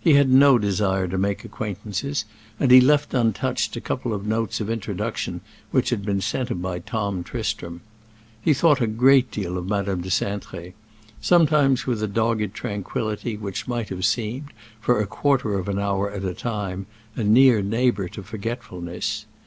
He 0.00 0.14
had 0.14 0.30
no 0.30 0.56
desire 0.56 1.06
to 1.06 1.18
make 1.18 1.44
acquaintances, 1.44 2.24
and 2.58 2.70
he 2.70 2.80
left 2.80 3.12
untouched 3.12 3.76
a 3.76 3.80
couple 3.82 4.14
of 4.14 4.26
notes 4.26 4.58
of 4.58 4.70
introduction 4.70 5.42
which 5.70 5.90
had 5.90 6.02
been 6.02 6.22
sent 6.22 6.48
him 6.50 6.62
by 6.62 6.78
Tom 6.78 7.22
Tristram. 7.22 7.82
He 8.40 8.54
thought 8.54 8.80
a 8.80 8.86
great 8.86 9.30
deal 9.30 9.58
of 9.58 9.68
Madame 9.68 10.00
de 10.00 10.08
Cintré—sometimes 10.08 11.86
with 11.86 12.02
a 12.02 12.08
dogged 12.08 12.54
tranquillity 12.54 13.36
which 13.36 13.68
might 13.68 13.90
have 13.90 14.06
seemed, 14.06 14.48
for 14.80 14.98
a 14.98 15.06
quarter 15.06 15.58
of 15.58 15.68
an 15.68 15.78
hour 15.78 16.10
at 16.10 16.24
a 16.24 16.32
time, 16.32 16.86
a 17.14 17.22
near 17.22 17.60
neighbor 17.60 18.08
to 18.08 18.22
forgetfulness. 18.22 19.26